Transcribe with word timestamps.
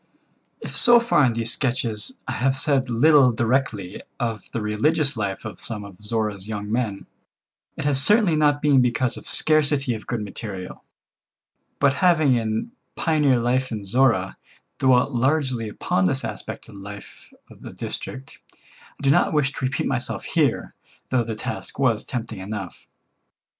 If 0.61 0.75
so 0.75 0.99
far 0.99 1.25
in 1.25 1.33
these 1.33 1.53
sketches 1.53 2.17
I 2.27 2.31
have 2.31 2.57
said 2.57 2.89
little 2.89 3.31
directly 3.31 4.01
of 4.19 4.41
the 4.51 4.59
religious 4.59 5.15
life 5.15 5.45
of 5.45 5.59
some 5.59 5.83
of 5.85 5.99
Zorra's 5.99 6.47
young 6.47 6.71
men, 6.71 7.05
it 7.77 7.85
has 7.85 8.01
certainly 8.01 8.35
not 8.35 8.63
been 8.63 8.81
because 8.81 9.15
of 9.15 9.29
scarcity 9.29 9.93
of 9.93 10.07
good 10.07 10.23
material. 10.23 10.83
But 11.77 11.93
having 12.01 12.33
in 12.33 12.71
"Pioneer 12.95 13.37
Life 13.37 13.71
in 13.71 13.85
Zorra" 13.85 14.37
dwelt 14.79 15.11
largely 15.11 15.69
upon 15.69 16.05
this 16.05 16.25
aspect 16.25 16.67
of 16.67 16.73
the 16.73 16.81
life 16.81 17.31
of 17.51 17.61
the 17.61 17.71
district, 17.71 18.39
I 18.99 19.03
did 19.03 19.11
not 19.11 19.33
wish 19.33 19.51
to 19.53 19.63
repeat 19.65 19.85
myself 19.85 20.23
here, 20.23 20.73
though 21.09 21.23
the 21.23 21.35
task 21.35 21.77
was 21.77 22.03
tempting 22.03 22.39
enough. 22.39 22.87